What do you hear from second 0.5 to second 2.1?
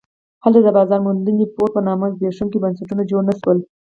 د بازار موندنې بورډ په نامه